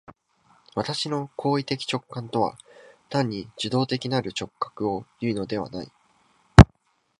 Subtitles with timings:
[0.73, 2.57] 私の行為的直観とは
[3.09, 5.91] 単に受働的なる直覚をいうのではない。